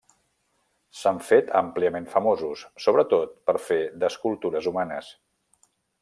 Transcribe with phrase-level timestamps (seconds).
[1.01, 5.13] S'han fet àmpliament famosos sobretot per fer d'escultures humanes.